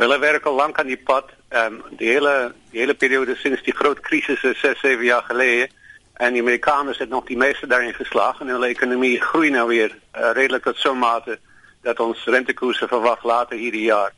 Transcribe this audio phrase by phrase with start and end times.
[0.00, 1.28] Hulle werk al lank aan die pad.
[1.48, 5.68] Ehm die hele die hele periode sinds die groot krisis 6, 7 jaar gelede
[6.14, 9.90] en die Amerikaners het nog die meeste daarin geslagen en hulle ekonomie groei nou weer
[9.92, 11.38] uh, redelijk tot zo'n mate
[11.82, 14.12] dat ons rentekoersen verwacht later hierdie jaar.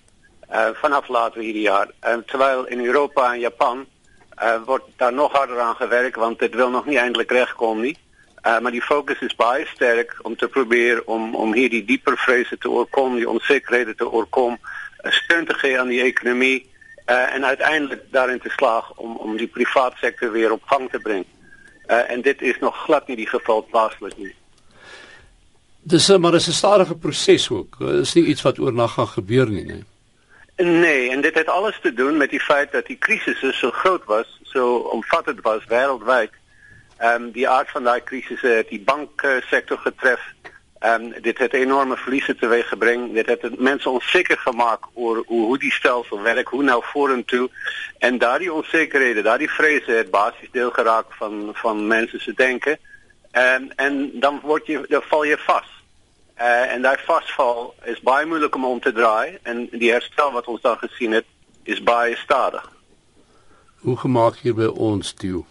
[0.53, 1.91] Uh, vanaf later hierdie jaar.
[2.07, 3.87] Uh, terwijl in Europa en Japan
[4.43, 7.83] uh, wordt daar nog harder aan gewerkt, want het wil nog niet eindelijk rechtkomen.
[7.83, 7.99] Nie.
[8.43, 12.59] Maar die focus is baie sterk om te proberen om, om hier die dieper vrezen
[12.59, 16.71] te voorkomen, die onzekerheden te voorkomen, uh, steun te geven aan die economie
[17.07, 21.27] uh, en uiteindelijk daarin te slagen om, om die privaatsector weer op gang te brengen.
[21.87, 24.35] Uh, en dit is nog glad niet die geval plaatselijk nu.
[25.85, 27.79] Dis maar dis 'n stadige proses ook.
[27.79, 29.85] Dis nie iets wat oornag gaan gebeur nie, nee.
[30.57, 34.05] Nee, en dit het alles te doen met die feit dat die crisis so groot
[34.05, 36.31] was, so omvattend was wêreldwyd.
[36.97, 40.21] Ehm um, die aard van daai krisis het die banksector getref.
[40.83, 43.13] Ehm um, dit het enorme verliese teweeggebring.
[43.15, 47.51] Dit het mense onseker gemaak oor hoe hoe die stelsel werk, hoe nou vorentoe.
[47.99, 52.79] En daardie onsekerhede, daardie vrese het basies deel geraak van van mense se denke.
[53.31, 55.71] Ehm en dan word jy dan val jy vas.
[56.41, 60.47] Uh, en daai vasval is baie moeilik om om te draai en die herstel wat
[60.47, 61.27] ons daar gesien het
[61.63, 62.65] is baie stadig.
[63.79, 65.45] Hoe gemaak hier by ons toe?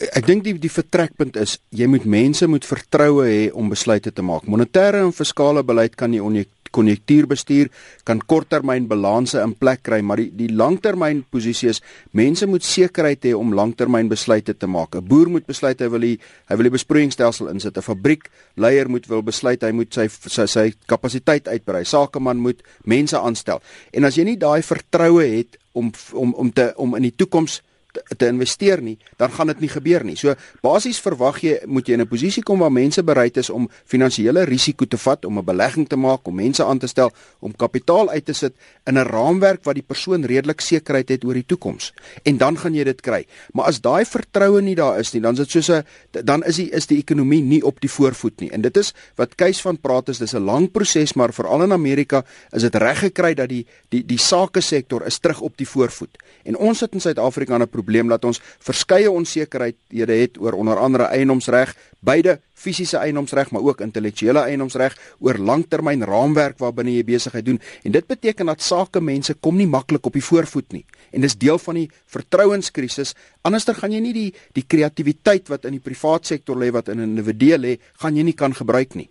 [0.00, 4.24] Ek dink die die vertrekpunt is jy moet mense moet vertroue hê om besluite te
[4.24, 4.46] maak.
[4.48, 7.68] Monetêre en fiskale beleid kan nie konjunktuurbestuur
[8.08, 11.82] kan korttermyn balanse in plek kry, maar die die langtermyn posisie is
[12.16, 14.94] mense moet sekerheid hê om langtermyn besluite te maak.
[14.96, 17.76] 'n Boer moet besluit hy wil die hy wil die besproeiingsstelsel insit.
[17.76, 21.84] 'n Fabriek leier moet wil besluit hy moet sy sy, sy kapasiteit uitbrei.
[21.84, 23.60] Sakeman moet mense aanstel.
[23.92, 27.60] En as jy nie daai vertroue het om om om te om in die toekoms
[27.92, 30.16] te, te investeer nie, dan gaan dit nie gebeur nie.
[30.16, 33.68] So basies verwag jy moet jy in 'n posisie kom waar mense bereid is om
[33.84, 37.52] finansiële risiko te vat, om 'n belegging te maak, om mense aan te stel, om
[37.56, 38.54] kapitaal uit te sit
[38.86, 41.92] in 'n raamwerk wat die persoon redelik sekerheid het oor die toekoms.
[42.24, 43.26] En dan gaan jy dit kry.
[43.52, 45.84] Maar as daai vertroue nie daar is nie, dan is dit soos 'n
[46.24, 48.50] dan is die is die ekonomie nie op die voorvoet nie.
[48.50, 51.72] En dit is wat Kees van praat is dis 'n lang proses, maar veral in
[51.72, 55.68] Amerika is dit reg gekry dat die die die sake sektor is terug op die
[55.68, 56.18] voorvoet.
[56.44, 58.08] En ons sit in Suid-Afrika 'n probleem.
[58.12, 64.44] Dat ons verskeie onsekerhede het oor onder andere eienoomsreg, beide fisiese eienoomsreg maar ook intellektuele
[64.44, 67.60] eienoomsreg oor langtermyn raamwerk waarbinne jy besigheid doen.
[67.84, 70.84] En dit beteken dat sake mense kom nie maklik op die voorvoet nie.
[71.10, 75.78] En dis deel van die vertrouenskrisis anderster gaan jy nie die die kreatiwiteit wat in
[75.78, 79.08] die privaat sektor lê wat in 'n individu lê gaan jy nie kan gebruik nie.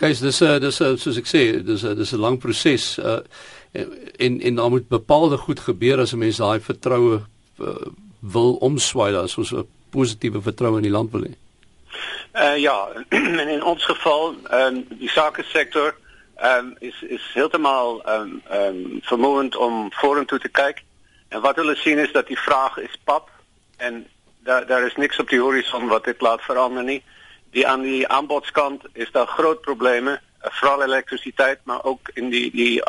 [0.00, 2.98] Gys dis 'n dis 'n soos ek sê dis 'n dis 'n lang proses.
[2.98, 3.20] Uh,
[4.18, 7.24] en en dan moet bepaalde goed gebeur as 'n mens daai vertroue uh,
[8.20, 9.66] wil omswaai as ons 'n
[10.76, 11.10] in die land.
[12.32, 12.88] Uh ja,
[13.42, 15.94] en in ons geval ehm um, die sake sektor
[16.36, 20.82] ehm um, is is heeltemal ehm um, ehm um, vermoeiend om vorentoe te kyk.
[21.28, 23.30] En wat hulle sien is dat die vraag is pap
[23.76, 24.06] en
[24.38, 27.02] daar daar is niks op die horison wat dit laat verander nie.
[27.50, 32.50] Die aan die aanbodskant is daar groot probleme, uh, veral elektrisiteit, maar ook in die
[32.50, 32.84] die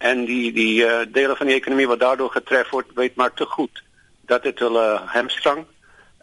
[0.00, 3.44] en die die uh, dele van die ekonomie wat daardoor getref word, weet maar te
[3.44, 3.82] goed
[4.30, 5.66] dat dit hulle hamstrang.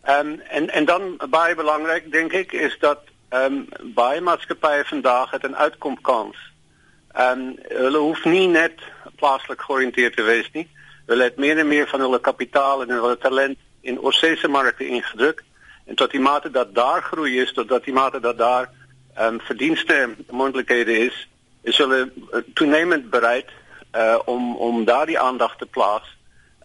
[0.03, 4.21] Ehm um, en en dan baie belangrik dink ek is dat ehm um, baie
[4.85, 6.38] vandag het 'n uitkomkans.
[7.13, 8.81] Ehm um, hulle hoef nie net
[9.15, 10.23] plaaslik georiënteerd te
[10.53, 10.67] nie.
[11.05, 15.44] Hulle het meer en meer van hulle kapitaal en hulle talent in oorsese markte ingedruk
[15.85, 18.69] en tot die mate dat daar groei is tot die mate dat daar
[19.15, 21.27] ehm um, verdienste moontlikhede is,
[21.61, 23.49] is hulle uh, toenemend bereid
[23.97, 26.05] uh om om daardie aandag te plaas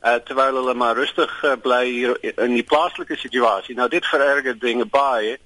[0.02, 3.74] uh terwyl hulle maar rustig uh, bly hier in die plaaslike situasie.
[3.74, 5.38] Nou dit vererger dinge baie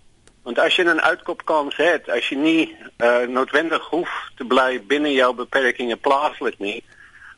[0.46, 5.12] want as jy 'n uitkopkans het, as jy nie uh noodwendig hoef te bly binne
[5.12, 6.82] jou beperkings plaaslik nie,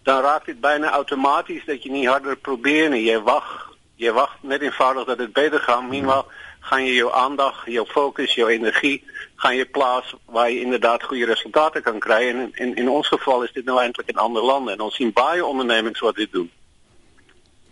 [0.02, 3.04] dan raak dit byna outomaties dat jy nie harder probeer nie.
[3.04, 3.48] Jy wag,
[3.96, 5.64] jy wag net eenvoudig dat dit beter.
[5.88, 6.24] Meanwhile
[6.68, 8.98] gaan jy jou aandag, jou fokus, jou energie
[9.38, 13.46] gaan jy plaas waar jy inderdaad goeie resultate kan kry en in in ons geval
[13.46, 16.50] is dit nou eintlik in ander lande en ons sien baie ondernemings wat dit doen.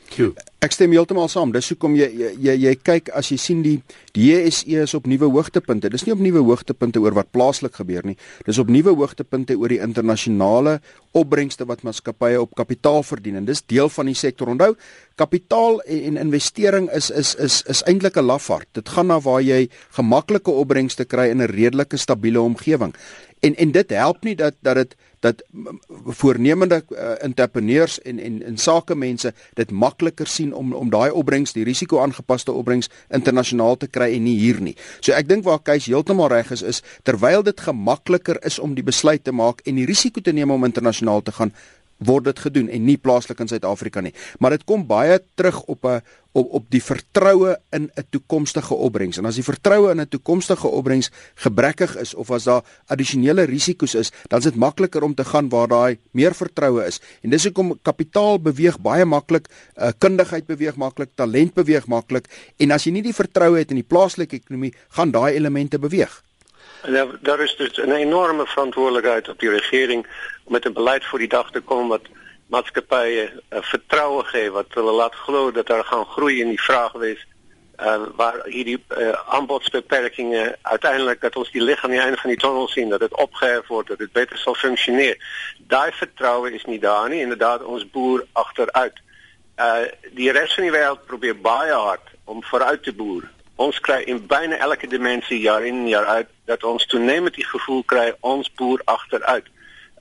[0.06, 0.30] Q.
[0.62, 1.50] Ek stem heeltemal saam.
[1.54, 3.76] Dis hoekom jy jy jy, jy kyk as jy sien die
[4.16, 5.90] die JSE is op nuwe hoogtepunte.
[5.92, 8.16] Dis nie op nuwe hoogtepunte oor wat plaaslik gebeur nie.
[8.46, 10.78] Dis op nuwe hoogtepunte oor die internasionale
[11.16, 14.50] opbrengste wat maatskappye op kapitaal verdien en dis deel van die sektor.
[14.54, 14.74] Onthou,
[15.16, 18.68] kapitaal en, investering is is is is eintlik 'n lafaard.
[18.72, 22.94] Dit gaan na waar jy gemaklike opbrengste kry in 'n redelike stabiele omgewing.
[23.40, 25.42] En en dit help nie dat dat dit dat
[26.04, 31.64] voornemende uh, entrepreneurs en en en sakemense dit makliker sien om om daai opbrengs, die
[31.64, 34.76] risiko-aangepaste opbrengs internasionaal te kry en nie hier nie.
[35.00, 38.84] So ek dink waar Kees heeltemal reg is is terwyl dit gemakliker is om die
[38.84, 41.52] besluit te maak en die risiko te neem om internasionaal te gaan,
[41.98, 44.14] word dit gedoen en nie plaaslik in Suid-Afrika nie.
[44.38, 46.00] Maar dit kom baie terug op 'n
[46.36, 49.16] op op die vertroue in 'n toekomstige opbrengs.
[49.16, 53.94] En as die vertroue in 'n toekomstige opbrengs gebrekkig is of as daar addisionele risiko's
[53.94, 57.00] is, dan is dit makliker om te gaan waar daai meer vertroue is.
[57.22, 62.26] En dis hoekom kapitaal beweeg baie maklik, uh, kundigheid beweeg maklik, talent beweeg maklik
[62.56, 66.25] en as jy nie die vertroue het in die plaaslike ekonomie, gaan daai elemente beweeg.
[66.82, 70.06] Ja, daar is dus 'n enorme verantwoordelikheid op die regering
[70.44, 72.06] om met 'n beleid voor die dag te kom wat
[72.46, 76.92] maatskappye uh, vertroue gee wat hulle laat glo dat daar gaan groei in die vraag
[76.92, 77.26] wees
[77.80, 82.38] uh, waar hierdie uh, aanbodsbeperkings uiteindelik dat ons die lig aan die einde van die
[82.38, 85.16] tunnel sien dat dit opgehef word dat dit beter sal funksioneer.
[85.58, 89.00] Daai vertroue is nie daar nie inderdaad ons boer agteruit.
[89.56, 93.28] Uh die res van die wêreld probeer baie hard om vooruit te boer.
[93.56, 97.82] Ons kry in byna elke dimensie jaar in jaar uit dat ons toenemend die gevoel
[97.84, 99.46] kry ons boer agteruit.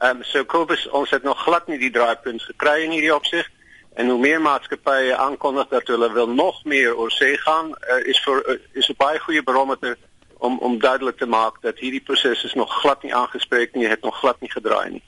[0.03, 3.47] Ehm um, so Kobus ons het nog glad nie die draaipunt gekry in hierdie opsig
[3.95, 8.19] en hoe meer maatskappye aankondig dat hulle wil nog meer oor see gaan uh, is
[8.25, 9.97] vir uh, is 'n baie goeie barometer
[10.37, 14.01] om om duidelik te maak dat hierdie proses is nog glad nie aangespreek nie, het
[14.01, 15.03] nog glad nie gedraai nie.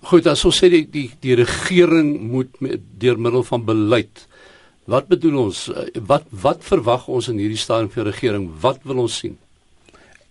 [0.00, 4.26] Goed, as ons sê die die, die regering moet met, deur middel van beleid
[4.86, 5.66] Wat bedoel ons?
[5.72, 8.46] Eh, wat wat verwag ons in hierdie stadium vir regering?
[8.62, 9.34] Wat wil ons sien?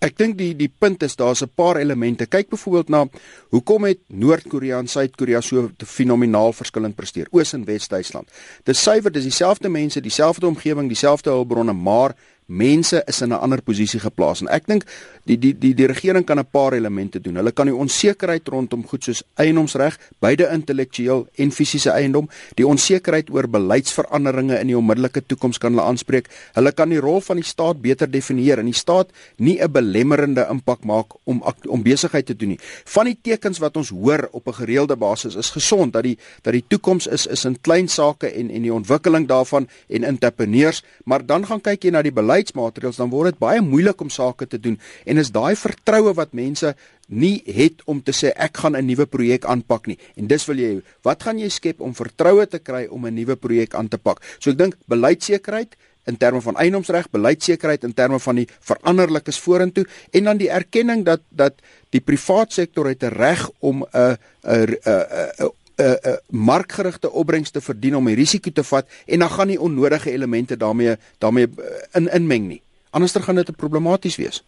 [0.04, 2.26] Ek dink die die punt is daar's 'n paar elemente.
[2.26, 3.06] Kyk byvoorbeeld na
[3.50, 7.26] hoekom het Noord-Korea en Suid-Korea so fenomenaal verskillend presteer?
[7.30, 8.28] Oos en Wes-Duitsland.
[8.64, 12.14] Dis suiwer, dis dieselfde mense, dieselfde omgewing, dieselfde hulpbronne, maar
[12.46, 14.84] mense is in 'n ander posisie geplaas en ek dink
[15.26, 17.36] die die die die regering kan 'n paar elemente doen.
[17.36, 23.30] Hulle kan die onsekerheid rondom goed soos eiendomsreg, beide intellektueel en fisiese eiendom, die onsekerheid
[23.30, 26.28] oor beleidsveranderinge in die onmiddellike toekoms kan hulle aanspreek.
[26.54, 30.46] Hulle kan die rol van die staat beter definieer en die staat nie 'n belemmerende
[30.50, 32.60] impak maak om om besigheid te doen nie.
[32.84, 36.52] Van die tekens wat ons hoor op 'n gereelde basis is gesond dat die dat
[36.52, 41.26] die toekoms is is in klein sake en en die ontwikkeling daarvan en entrepreneurs, maar
[41.26, 44.46] dan gaan kyk jy na die beleid beleidsmaatreëls dan word dit baie moeilik om sake
[44.46, 44.78] te doen.
[45.06, 46.74] En is daai vertroue wat mense
[47.08, 49.98] nie het om te sê ek gaan 'n nuwe projek aanpak nie.
[50.16, 53.36] En dis wil jy wat gaan jy skep om vertroue te kry om 'n nuwe
[53.36, 54.20] projek aan te pak?
[54.38, 59.86] So ek dink beleidsekerheid in terme van eiendomsreg beleidsekerheid in terme van die veranderlikes vorentoe
[60.12, 61.54] en dan die erkenning dat dat
[61.90, 67.60] die privaat sektor het 'n reg om 'n 'n 'n uh, uh, markgerigte opbrengs te
[67.60, 71.64] verdien om die risiko te vat en dan gaan nie onnodige elemente daarmee daarmee uh,
[71.92, 72.62] in inmeng nie.
[72.90, 74.42] Anderster gaan dit problematies wees.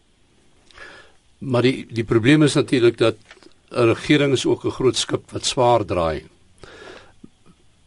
[1.39, 3.17] Maar die die probleem is natuurlik dat
[3.71, 6.25] 'n regering is ook 'n groot skip wat swaar draai.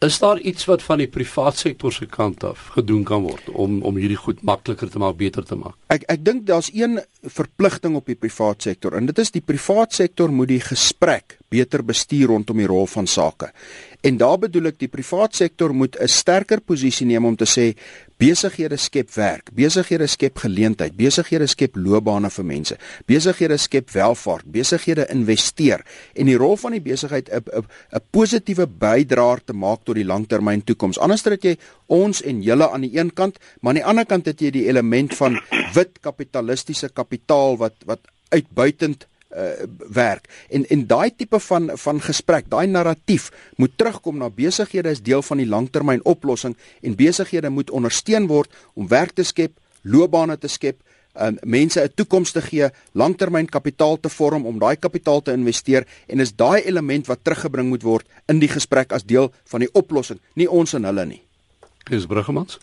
[0.02, 3.76] Is daar iets wat van die privaat sektor se kant af gedoen kan word om
[3.86, 5.76] om hierdie goed makliker te maak, beter te maak?
[5.94, 9.94] Ek ek dink daar's een verpligting op die privaat sektor en dit is die privaat
[9.94, 13.52] sektor moet die gesprek beter bestuur rondom die rol van sake.
[14.02, 17.76] En daar bedoel ek die privaat sektor moet 'n sterker posisie neem om te sê
[18.22, 22.78] besighede skep werk, besighede skep geleentheid, besighede skep loopbane vir mense.
[23.10, 25.82] Besighede skep welvaart, besighede investeer
[26.14, 30.64] en die rol van die besigheid 'n 'n positiewe bydraer te maak tot die langtermyn
[30.64, 30.98] toekoms.
[30.98, 34.26] Anders het jy ons en julle aan die een kant, maar aan die ander kant
[34.26, 35.40] het jy die element van
[35.74, 39.06] wit kapitalistiese kapitaal wat wat uitbuitend
[39.36, 40.28] uh, werk.
[40.50, 45.22] En en daai tipe van van gesprek, daai narratief moet terugkom na besighede as deel
[45.22, 50.48] van die langtermyn oplossing en besighede moet ondersteun word om werk te skep, loopbane te
[50.48, 50.80] skep,
[51.20, 55.86] um, mense 'n toekoms te gee, langtermyn kapitaal te vorm om daai kapitaal te investeer
[56.06, 59.72] en is daai element wat teruggebring moet word in die gesprek as deel van die
[59.72, 61.22] oplossing, nie ons en hulle nie.
[61.90, 62.58] Dis Bruggemans.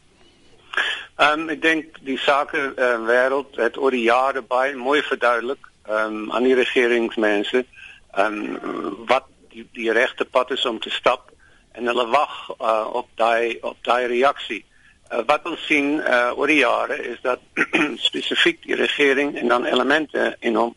[1.19, 5.68] Ehm um, ek dink die sake uh, wêreld het oor die jare baie mooi verduidelik
[5.89, 7.65] um, aan die regeringsmense
[8.11, 11.31] en um, wat die, regte pad is om te stap
[11.71, 14.65] en hulle wag uh, op daai op daai reaksie.
[15.11, 17.39] Uh, wat ons sien uh, oor die jare is dat
[18.09, 20.75] spesifiek die regering en dan elemente in hom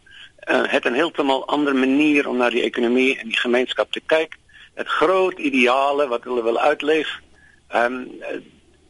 [0.51, 4.39] uh, het 'n heeltemal ander manier om na die ekonomie en die gemeenskap te kyk.
[4.75, 7.21] Het groot ideale wat hulle wil uitleef.
[7.69, 8.05] Ehm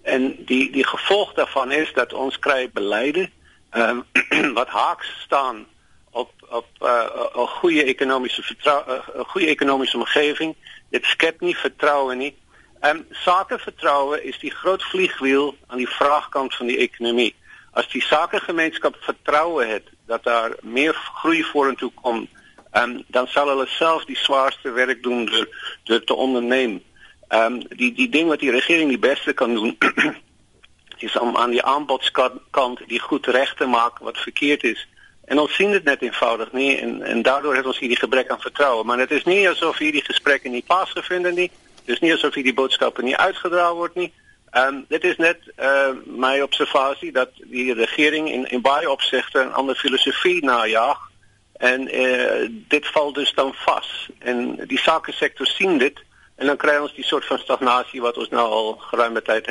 [0.03, 3.31] en die die gevolg daarvan is dat ons kry beleide
[3.71, 4.01] ehm
[4.59, 5.67] wat haaks staan
[6.13, 7.05] op op uh,
[7.35, 10.55] 'n goeie ekonomiese vertroue 'n uh, goeie ekonomiese omgewing.
[10.91, 12.37] Dit skep nie vertroue nie.
[12.81, 17.35] Ehm um, sakevertroue is die groot vliegwiel aan die vraagkant van die ekonomie.
[17.71, 22.29] As die sakegemeenskap vertroue het dat daar meer groei vorentoe kom
[22.73, 25.49] um, dan sal hulle self die swaarste werk doen deur
[25.85, 26.83] deur te onderneem.
[27.29, 29.79] Ehm um, die die ding wat die regering die beste kan doen
[31.07, 34.89] is om aan die aanbodskant die goed reg te maak wat verkeerd is.
[35.25, 38.41] En ons sien dit net eenvoudig nie en en daardoor het ons hierdie gebrek aan
[38.41, 41.51] vertroue, maar dit is nie asof hierdie gesprekke nie plaasgevind het nie.
[41.85, 44.13] Dit is nie asof hierdie boodskappe nie uitgedra word nie.
[44.51, 49.39] Ehm um, dit is net uh, my observasie dat die regering in in baie opsigte
[49.45, 50.99] 'n ander filosofie najag
[51.53, 54.09] en uh, dit val dus dan vas.
[54.19, 56.03] En die sake sektor sien dit
[56.37, 59.47] en dan kry ons die soort van stagnasie wat ons nou al geruime tyd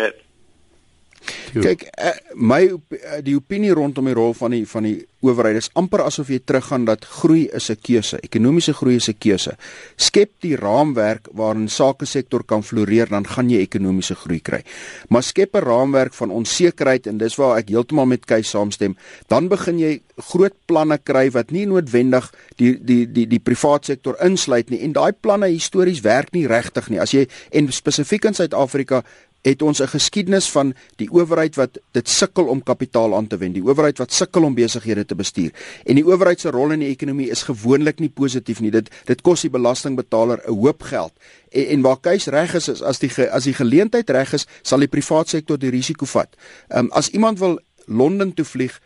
[1.53, 1.63] het.
[1.63, 5.69] Kyk, uh, my uh, die opinie rondom die rol van die van die owerheid is
[5.77, 9.55] amper asof jy teruggaan dat groei is 'n keuse, ekonomiese groei is 'n keuse.
[9.95, 14.63] Skep die raamwerk waarin sake sektor kan floreer, dan gaan jy ekonomiese groei kry.
[15.09, 18.95] Maar skep 'n raamwerk van onsekerheid en dis waar ek heeltemal met Kees saamstem,
[19.27, 24.15] dan begin jy groot planne kry wat nie noodwendig die die die die privaat sektor
[24.23, 26.99] insluit nie en daai planne histories werk nie regtig nie.
[26.99, 29.03] As jy en spesifiek in Suid-Afrika
[29.41, 33.53] het ons 'n geskiedenis van die owerheid wat dit sukkel om kapitaal aan te wend,
[33.53, 35.51] die owerheid wat sukkel om besighede te bestuur.
[35.85, 38.71] En die owerheid se rol in die ekonomie is gewoonlik nie positief nie.
[38.71, 41.13] Dit dit kos die belastingbetaler 'n hoop geld.
[41.49, 44.79] En, en waar keus reg is, is as die as die geleentheid reg is, sal
[44.79, 46.35] die privaat sektor die risiko vat.
[46.67, 48.81] Ehm um, as iemand wil Londen toe vlieg,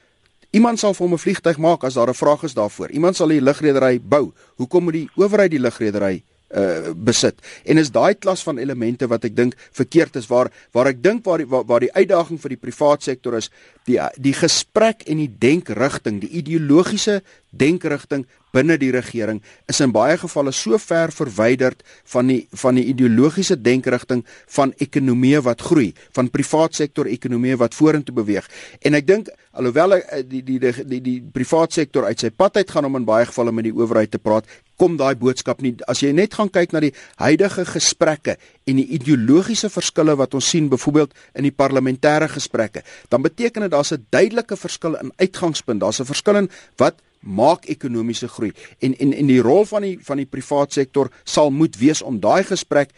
[0.51, 2.89] iemand sal vir hom 'n vliegtyg maak as daar 'n vraag is daarvoor.
[2.89, 4.31] Iemand sal die lugredery bou.
[4.55, 6.23] Hoekom moet die owerheid die lugredery
[6.55, 7.41] uh besit.
[7.65, 11.25] En is daai klas van elemente wat ek dink verkeerd is waar waar ek dink
[11.25, 13.49] waar die waar, waar die uitdaging vir die privaat sektor is
[13.85, 17.21] die die gesprek en die denkrigting, die ideologiese
[17.57, 21.83] denkrigting binne die regering is in baie gevalle so ver verwyderd
[22.13, 24.23] van die van die ideologiese denkrigting
[24.57, 28.47] van ekonomie wat groei, van privaat sektor ekonomie wat vorentoe beweeg.
[28.85, 32.61] En ek dink alhoewel eh, die die die die, die privaat sektor uit sy pad
[32.61, 34.47] uit gaan om in baie gevalle met die owerheid te praat,
[34.79, 38.87] kom daai boodskap nie as jy net gaan kyk na die huidige gesprekke en die
[38.97, 44.05] ideologiese verskille wat ons sien byvoorbeeld in die parlementêre gesprekke, dan beteken dit daar's 'n
[44.11, 45.81] duidelike verskil in uitgangspunt.
[45.81, 49.97] Daar's 'n verskil in wat maak ekonomiese groei en en en die rol van die
[50.07, 52.93] van die privaat sektor sal moet wees om daai gesprek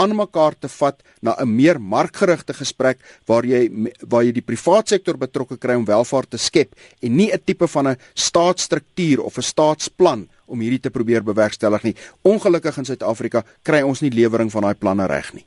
[0.00, 3.68] aan mekaar te vat na 'n meer markgerigte gesprek waar jy
[4.08, 7.68] waar jy die privaat sektor betrokke kry om welvaart te skep en nie 'n tipe
[7.68, 11.96] van 'n staatsstruktuur of 'n staatsplan om hierdie te probeer bewerkstellig nie.
[12.22, 15.44] Ongelukkig in Suid-Afrika kry ons nie lewering van daai planne reg nie.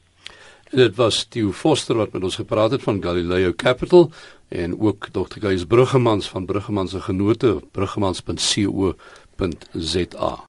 [0.76, 4.12] Dit was Theo Foster wat met ons gepraat het van Galileo Capital
[4.48, 5.40] en ook Dr.
[5.40, 10.44] Gys Bruggemans van Bruggemans se genote bruggemans.co.za